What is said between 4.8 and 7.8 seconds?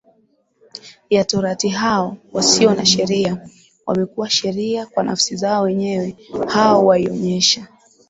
kwa nafsi zao wenyewe Hao waionyesha